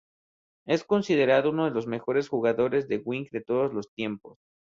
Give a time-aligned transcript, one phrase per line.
[0.65, 4.39] Es considerado uno de los mejores jugadores de wing de todos los tiempos.